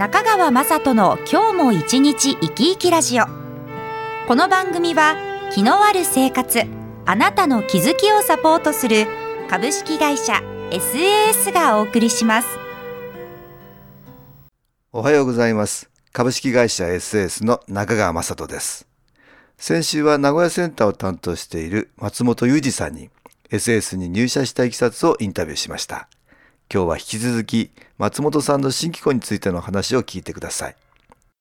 [0.00, 3.26] 中川雅人の今日も一日生き生きラジオ。
[4.26, 5.14] この番組は
[5.52, 6.62] 気のある生活
[7.04, 9.06] あなたの気づきをサポートする
[9.50, 10.40] 株式会社
[10.70, 12.48] SAS がお送りします。
[14.90, 15.90] おはようございます。
[16.14, 18.86] 株式会社 SAS の中川雅人です。
[19.58, 23.10] 先週は名古屋センターを担当している松本裕二さんに
[23.50, 26.08] SS に入社したいきさつをインタビューしました。
[26.72, 30.76] 今日は引き続き松本さんの新機構についての話を聞いてください。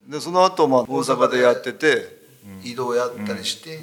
[0.07, 2.17] でその後まあ大阪でやってて
[2.63, 3.79] 移動やったりして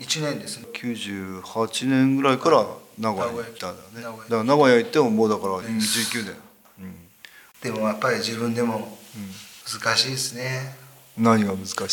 [0.00, 0.66] 1年ですね。
[0.72, 2.66] 98年ぐらいから
[2.98, 4.02] 名古屋に行ったんだよね。
[4.02, 6.34] 名古屋だから名古屋行ってももうだから19年、
[7.62, 8.98] でもやっぱり自分でも
[9.72, 10.74] 難しいですね
[11.18, 11.88] 何が難しいって、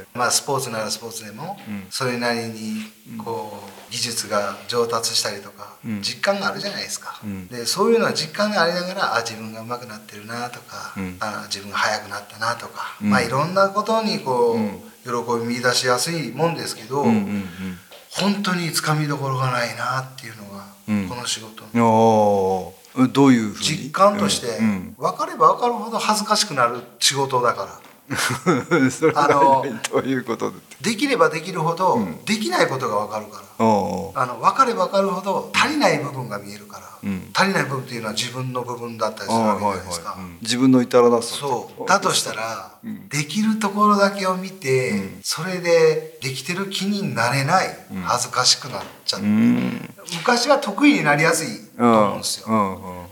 [0.00, 1.56] えまあスポーツならスポーツでも
[1.90, 2.82] それなりに
[3.18, 6.02] こう技術が上達したりとかうん。
[6.02, 7.20] 実感があるじゃないですか。
[7.22, 7.46] うん。
[7.48, 11.16] でそういうのは実感がありながらあ自分が上手くなってるなとかうん。
[11.20, 13.10] あ自分が速くなったなとかうん。
[13.10, 14.58] まあいろんなことにこう
[15.04, 17.44] 喜び見出しやすいもんですけどえうんうん。
[18.10, 21.08] 本当につかみどころがないなっていうのがうん。
[21.08, 22.74] この仕事の。
[23.12, 23.64] どういうふうに？
[23.64, 24.94] 実感としてうん。
[24.98, 27.80] 分かれば分かるほど恥ずかしくなる仕事だから
[29.14, 32.24] あのどういうことでできればできるほどうん。
[32.24, 33.42] できないことが分かるから。
[33.58, 37.30] あの分かれば分かるほど足りない部分が見えるから、うん。
[37.34, 40.38] 足りない部分っていうのは自分の部分だったりするわけじゃないですか、うん。
[40.40, 41.34] 自分の至らなさ。
[41.34, 41.88] そう。
[41.88, 43.08] だとしたら、うん。
[43.08, 45.20] できるところだけを見て、うん。
[45.22, 48.02] それでできてる気になれない、うん。
[48.02, 49.94] 恥ずかしくなっちゃって、うん。
[50.18, 52.46] 昔は得意になりやすいと思うんですよ、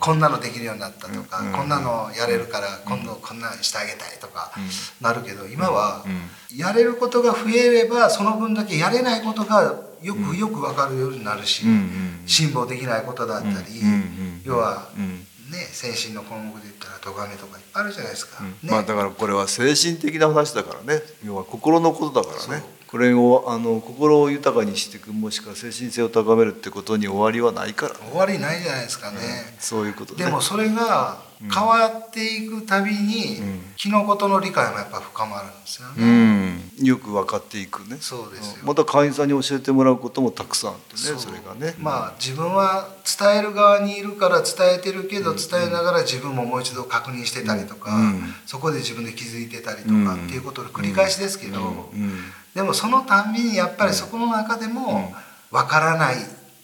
[0.06, 4.52] こんなのできるようになったとか、うんこんなのやれるから今度こんなにしてあげたいとか
[5.00, 11.64] なるけど今はうんやれることが増えればその分だけやれないことがよくよく分かるようになるし、
[12.26, 13.82] 辛抱できないことだったり、
[14.44, 15.26] 要はうん。
[15.50, 18.42] ね精神の項目で言ったら咎めとかいっぱいあるじゃないですか。
[18.42, 18.50] ね。
[18.62, 21.02] まあだからこれは精神的な話だからね。
[21.24, 29.18] 要は心のことだからねこれをあの心を豊かにしていくもしくは精神性を高めるってことに終わりはないから、終わりないじゃないですかね。
[29.58, 31.18] そういうことねでもそれが
[31.52, 33.60] 変わっていくたびに、うん。
[33.76, 36.52] 気のことの理解もやっぱ深まるんですようね。
[36.52, 36.60] ん。
[36.80, 37.98] よく分かっていくね。
[38.00, 38.64] そうですよ。
[38.64, 41.74] また会員さんに教えてもらうこともたくさんあってねそれがね。
[41.78, 48.34] まあ自分は伝える側にいるから伝えてるけど伝えながら自分ももう一度確認してたりとか、うん。
[48.46, 55.12] そこで自分で気づいてたりとうんかっていうことの繰り返しですけど、うんでもそのたんびにやっぱりそこの中でも
[55.52, 56.16] 分からない、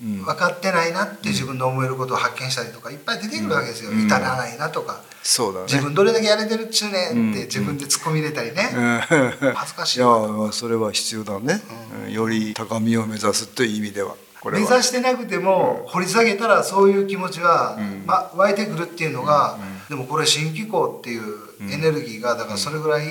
[0.02, 0.24] うん。
[0.24, 4.06] 分かってないなって自分で思えることを発見したりとかいっぱい出てくるわけですよ、うん。
[4.06, 5.02] 至らないなとか。
[5.22, 5.66] そうだね。
[5.66, 7.32] 自分どれだけやれてるっちゅうねんっうん。
[7.34, 9.52] て自分で突っ込み入れたりね、うん。
[9.54, 11.60] 恥ずかしいやいわまあそれは必要だね、
[12.06, 12.12] うん。
[12.12, 14.16] より高みを目指すという意味では
[14.46, 14.58] 目は。
[14.58, 18.04] 指してなくても掘り下げたらそういう気持ちは、うん。
[18.06, 19.58] ま、湧いてくるっていうのが、
[19.88, 19.96] うん。
[19.96, 21.22] でもこれ新機構っていう
[21.70, 23.06] エネルギーがだからそれぐらい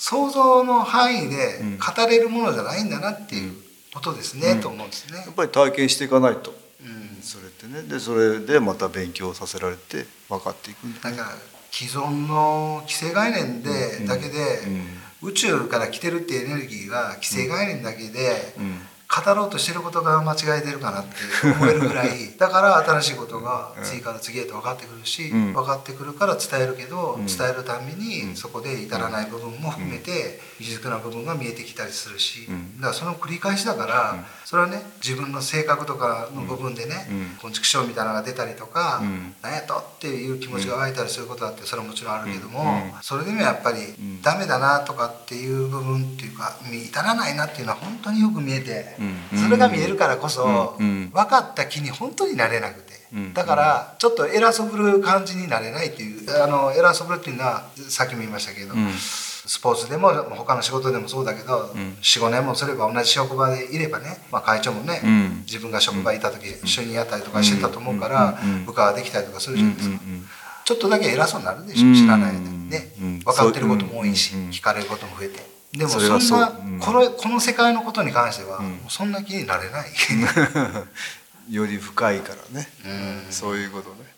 [0.00, 1.78] 想像の範囲でうん。
[1.78, 3.52] 語れるものじゃないんだなっていう
[3.92, 4.60] ことですね、うん。
[4.62, 5.18] と思うんですね。
[5.18, 5.34] やっ。
[5.34, 6.54] ぱり体験していかないと。
[6.82, 7.22] うん。
[7.22, 7.82] それってね。
[7.82, 11.16] でそれでまた勉強させられて分かっていくんだね。
[11.16, 11.36] だから
[11.70, 14.06] 既存の既成概念で、うん。
[14.06, 14.60] だけで、
[15.20, 21.10] 宇宙から来てるっていうエネルギーが既成概念だけで、うん語ろうとしてることが間違えてるかなって
[21.42, 25.52] 思えるぐらい だから新しいことが次から次へと分かってくるし、うん。
[25.52, 27.26] 分かってくるから伝えるけど、うん。
[27.26, 27.98] 伝えるたびうん。
[27.98, 32.80] にそこで至らない部分も含めて未熟な部分が見えてきたりするし、うん。
[32.80, 34.24] だからその繰り返しだから、うん。
[34.44, 43.02] それはね自分の性格とかの部分でねうん「こんちくしょう」みたいなのが出たりとかうん「なんやと」っていう気持ちが湧いたりすることだってそれはもちろんあるけども、うん。
[43.02, 44.22] それでもやっぱりん。
[44.22, 48.99] ダメだなとかっていう部分っていうか至らないなっていうのは本当によく見えて、うん
[49.34, 53.34] それが見えるからこそ、分かった気に本当になれなくて、うん。
[53.34, 58.92] だからちょっと偉そぶる感じになれないっていうあの偉そぶるっていうのはさっきも言いましたけど、うん。
[58.92, 61.96] スポーツでも他の仕事でもそうだけど、うん。
[62.02, 65.42] 45年もすれば同じ職場でいればね、まあ、会長もね、うん。
[65.46, 69.98] 自分が職場にいた時一緒にやったりとかしてたと思うから、部下ができたりとかするじゃないですか。
[70.64, 72.92] ちょっとだけ偉そうになるでしうんょ知らないでね。
[73.00, 73.18] うん。
[73.20, 76.78] 分かってることも多いし聞かれることも増えてでもそれはそうそんなうん。
[76.80, 78.80] このこの世界のことに関してはうん。
[78.88, 79.90] そんな気になれない。
[81.50, 82.68] より深いからね。
[82.84, 83.32] うん。
[83.32, 84.10] そういうことね。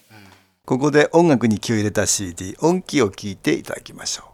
[0.65, 4.32] ここで音楽に気を入れた CD 音気を聞いていただきましょう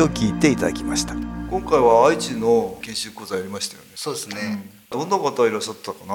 [0.00, 1.14] を聞いていただきました。
[1.14, 3.88] 今回は愛知の研修講座やりましたよね。
[3.94, 6.14] そうですね、どんな方いらっしゃったかな？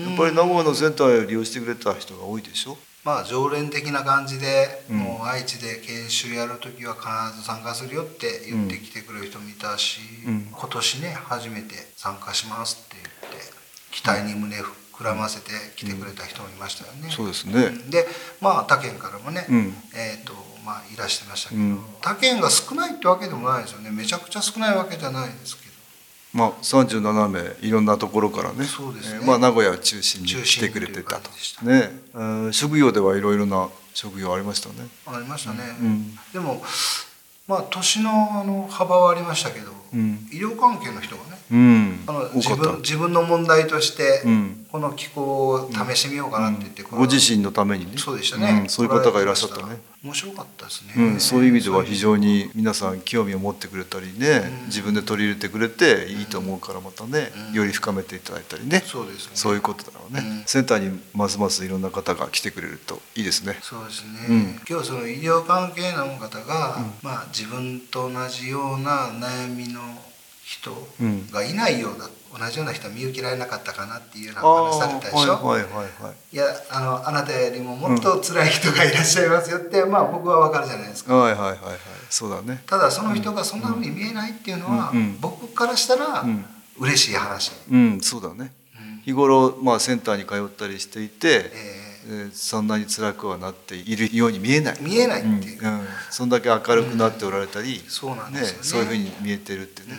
[0.00, 2.78] やっぱり名古屋のセンターを利用してくれた人が多いでしょ？
[3.04, 4.98] まあ常連的な感じで、うん。
[4.98, 10.48] もう愛知で研修やる時は必ず参加するよって言ってきてくれる人もいたし、うん。
[10.52, 13.42] 今年ね初めて参加しますって言って
[13.90, 17.10] 期待に胸膨らませて来てくれた人もいましたよね。
[17.10, 17.54] そうですね。
[17.54, 17.90] うん。
[17.90, 18.06] で
[18.40, 19.74] まあ他県からもね、うん。
[19.96, 20.40] えーとま
[21.02, 23.90] あ、いらしてましたけど、うん他県が少ないってわけでもないですよね。
[23.90, 25.72] めちゃくちゃ少ないわけじゃないですけど。
[26.32, 28.64] まあ37名いろんなところからね。
[28.64, 29.20] そうですね。
[29.20, 31.90] えーまあ、名古屋を中心に中来てくれてた感じでしたとね。
[32.14, 34.88] えー職業ではいろいろな職業ありましたね。
[35.06, 36.18] ありましたね、うん。
[36.32, 36.62] でも
[37.46, 40.28] まあ年のあの幅はありましたけど、うん。
[40.32, 42.04] 医療関係の人がねうん。
[42.06, 47.98] あの自分自分の問題として、うんこの気候を試してみようかなって言って、これはご自身のためにね。
[47.98, 48.68] そうでしたね、うん。
[48.70, 49.78] そういう方がいらっしゃったね。
[50.02, 54.66] 面白かったですね、うん、そういう意味では非常に皆さん興味を持ってくれたりね、うん。
[54.66, 57.52] 自分で取り入れてくれていいと思うからまたね、うん。
[57.52, 59.32] より深めていただいたりね、そうですね。
[59.34, 60.44] そういうことだろうね、うん。
[60.46, 63.58] センターにますますいろんな方が来てくれるといいですね。
[63.60, 64.60] そうですね、うん。
[64.66, 69.82] 今日その医療関係の方が、まあ、自分と同じような悩みの
[70.42, 71.30] 人うん。
[71.30, 76.34] がいないようだ、同じような人は見受けられなかったかなっていうようなお話されたでしょ、はいはいはいはい。
[76.34, 81.14] いやあのあなたよりももっと辛い人がいらっしゃいますよって、まあ僕はわかるじゃないですか。
[81.14, 81.78] はいはいはいはい。
[82.08, 82.62] そうだね。
[82.66, 85.20] ただその人がそんなふうに見えないっていうのは、うんうん。
[85.20, 86.44] 僕からしたらうん。
[86.78, 88.52] 嬉しい話、うんそうだね。
[88.76, 89.02] うん。
[89.04, 91.92] 日頃まあセンターに通ったりしていて、ええ。
[92.12, 94.74] ーそんなに辛くはなっているように見えない。
[94.74, 95.80] ー見えないっていう、うん。
[95.80, 95.86] うん。
[96.10, 98.64] そんだけ明るくなっておられたり、そうなんですよね。
[98.64, 99.96] そういうふうに見えてるってね。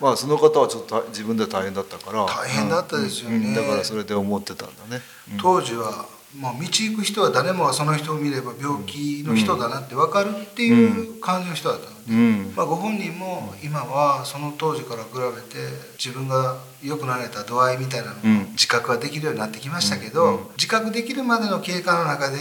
[0.00, 2.26] うんまあその方はちょっと自分では大変だったから。
[2.26, 3.36] 大変だったですよね。
[3.36, 3.44] うん。
[3.44, 3.54] うん。
[3.54, 5.02] だからそれで思ってたんだね、
[5.32, 5.38] うん。
[5.38, 6.06] 当時は、
[6.36, 12.52] まあ、道行く人は誰もがその人を見れば病気の人だなって分かるっていう感じの人だったので、うん。
[12.56, 15.58] まあ、ご本人も今はその当時から比べて
[15.96, 18.38] 自分が良くなれた度合いみたいなのうん。
[18.38, 22.38] を自覚ができるようになってきましたけど、自覚できるまでの経過の中で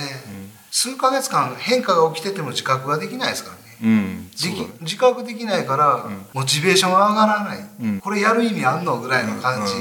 [0.72, 3.63] 数ヶ月間変化が起きてても自覚ができないですからね。
[3.84, 4.30] うん。
[4.34, 6.26] 自覚できないから、ん。
[6.34, 8.00] モチベーションが上がらない、うん。
[8.00, 9.74] これやる意味あんのぐらいの感じ、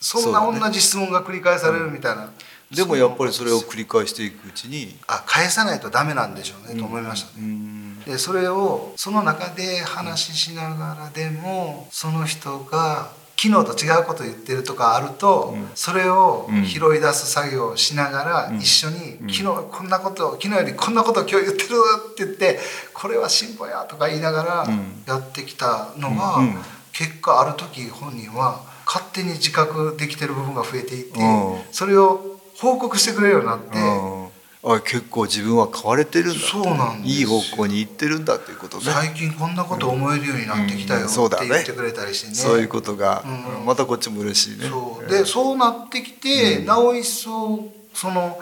[0.00, 2.30] そんな同じ質問が繰り返されるみたいな、
[2.74, 7.46] でもやっぱりそれを繰り返していくうちにあ返さないとダメなんでしょうね、と思いましたうね。
[7.48, 8.00] ん。
[8.00, 13.10] でそれをその中で話ししながらでもその人が
[13.42, 15.70] 昨日と違うことを言ってるとかあると、うん。
[15.74, 16.66] それをうん。
[16.66, 18.58] 拾い出す作業をしながらうん。
[18.58, 19.32] 一緒に、うん。
[19.32, 21.68] 昨日こんなこと昨日よりこんなことを今日言ってる
[22.12, 22.58] って言って
[22.92, 25.02] これは進歩やとか言いながらうん。
[25.06, 26.54] やってきたのが、うん。
[26.92, 31.58] 結果ある時本人は勝手に自覚できてる部分が増えていて、うん。
[31.72, 32.20] それを
[32.58, 34.19] 報告してくれるようになって。
[34.62, 38.84] うんあ結構自分は変われてるんだそうなんいい方向に行ってるんだっていうことね。
[38.84, 42.34] 最近こんなこと思えるようになってきたようんって言ってくれたりしてね。
[42.34, 43.64] そういうことが、うん。
[43.64, 44.68] またこっちも嬉しいね。
[44.68, 45.04] そう。
[45.06, 46.66] えでそうなってきて、うん。
[46.66, 48.38] なお一層その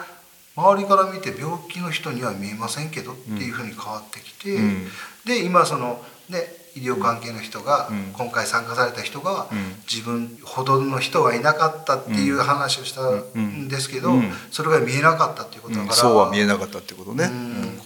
[0.56, 4.88] 周りから見て病気の人には見えませんけどっていうふうに変わってきて、うん。
[5.24, 8.12] で今そのね医療関係の人が、うん。
[8.12, 9.74] 今回参加された人が、うん。
[9.90, 13.02] 自分ほどの人はいなかったっていう話をした
[13.38, 14.32] んですけど、うん。
[14.50, 15.98] それが見えなかったっていうことだから、うん。
[15.98, 17.30] そうは見えなかったってことね、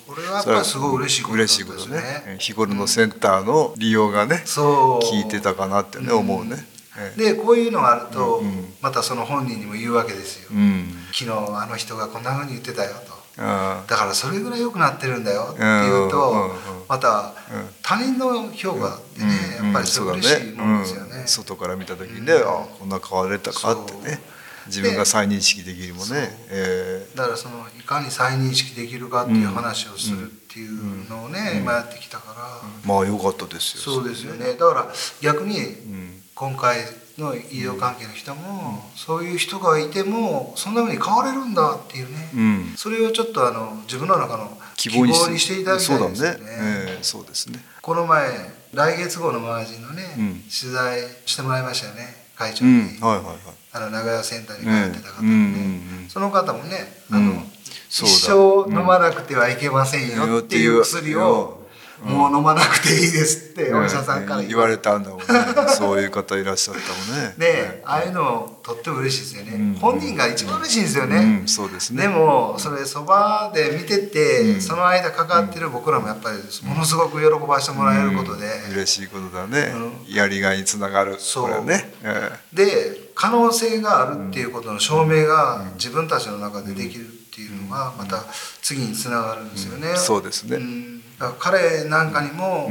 [0.06, 2.00] これはやっぱりすごい嬉しいことですことね。
[2.00, 2.37] ね。
[2.38, 5.06] 日頃のセンターの利用がねそう。
[5.06, 6.18] 聞いてたかなってね、うん。
[6.18, 6.66] 思うね、
[6.99, 7.32] ええ。
[7.32, 10.92] でこういうのがあると、うんまたその本人にも言うわけですよ、うん。
[11.12, 13.12] 昨日あの人がこんな風に言ってたよと。
[13.12, 16.50] あだからそれぐらい良くなってるんだよっていうと、
[16.88, 17.68] またうん。
[17.82, 19.26] 他人の評価ってね、
[19.60, 19.64] うん。
[19.66, 21.20] やっぱりそれ嬉しいもんですよね。
[21.20, 21.26] うん。
[21.26, 22.40] 外から見た時にね、うん。
[22.40, 24.20] あこんな変われたかってね
[24.66, 33.94] 自分が再認識できるもね、えだからそのいかに再認識できるかっていう話をするっていうのをね、今やってきたから、ーまあ良かったですよ。
[33.94, 34.52] そうですよね。
[34.54, 36.78] だから逆にうん今回
[37.18, 42.75] の医療関係の人も、そういう人がいてもそんな風に変われるんだっていうね、うん。
[42.76, 46.34] それをちょっとあの自分の中の希望にししていただきたいですよね。
[46.34, 47.61] そうだね、ええそうですね。
[47.80, 48.28] この前
[48.75, 50.42] 来月号のマガジンのね、うん。
[50.42, 53.00] 取材してもらいましたよね会長うに、ん。
[53.00, 53.37] はいはいはい。
[53.75, 55.28] あの長屋センターに通ってた方うん。
[55.28, 55.52] うん。
[55.52, 56.02] にね、うん。
[56.02, 56.08] うん。
[56.08, 57.52] その方もねあの、うん。
[57.88, 60.80] 一生飲まなくてはいけませんよっていう。
[60.80, 61.62] 薬を、うん
[62.04, 65.25] もう飲まなくていいですってお医者さんからうん言われたんだもんね。
[65.68, 67.35] そういう方いらっしゃったもんね。
[67.38, 69.78] で ああいうのとっても嬉しいですよね、うん。
[69.80, 71.49] 本人が一番嬉しいんですよね、うん。
[71.49, 72.02] そうですね。
[72.02, 74.61] でもそれそばで見てて、うん。
[74.61, 78.73] その間かかってる僕らもやっぱりものすごく喜ばしてもらえることで、うん。
[78.75, 79.73] 嬉しいことだね、
[80.09, 81.16] うやりがいにつながる。
[81.18, 81.42] そう。
[81.44, 88.25] これはね、えで可能性があるっていうことの証明が自分たちの中でできるっていうのがまた
[88.61, 89.90] 次につながるんですよね。
[89.90, 89.97] うん。
[89.97, 91.02] そうですね、うん。
[91.19, 92.71] だから彼なんかにも、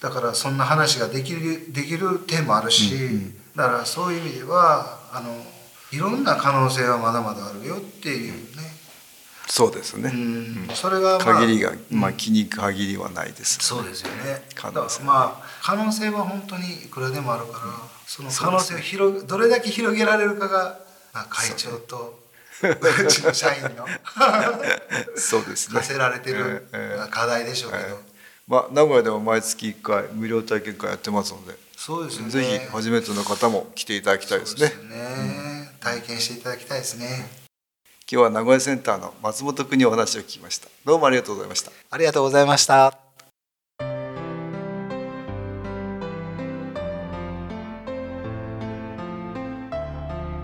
[0.00, 2.92] だからそんな話ができるできる点もあるし、
[3.54, 5.36] だからそういう意味ではあの
[5.92, 8.74] いろんな可能性はまだまだあるよっていうね。
[9.46, 10.68] そうですね、うん。
[10.74, 14.42] それが、まあ、限りが、まあ気に限りはないです、そうですよね。
[14.54, 17.58] 可能性まあ可能性は本当にいくらでもあるから、
[18.06, 20.78] その可能性を広どれだけ広げられるかが、
[21.14, 22.20] まあ、会長と
[22.60, 23.86] うちの社員の。
[25.16, 25.80] そうですね。
[25.80, 26.68] 課せられてる
[27.10, 27.94] 課題でしょうけど、ええ。
[28.46, 32.30] まあ、名古屋でも毎月1回無料体験会やってますので、そうですよね。
[32.30, 34.58] ぜひ初めての方も来ていただきたいですね。
[34.58, 35.76] そうですよね。
[35.80, 37.46] 体験していただきたいですね。
[38.06, 40.68] 今日は名古屋センターの松本君にお話を聞きました。
[40.84, 41.72] どうもありがとうございました。
[41.90, 43.03] ありがとうございました